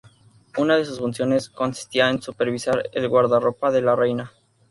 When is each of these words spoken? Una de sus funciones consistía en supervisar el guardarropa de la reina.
Una 0.57 0.77
de 0.77 0.85
sus 0.85 0.97
funciones 0.97 1.47
consistía 1.51 2.09
en 2.09 2.19
supervisar 2.23 2.89
el 2.91 3.07
guardarropa 3.07 3.69
de 3.69 3.81
la 3.83 3.95
reina. 3.95 4.31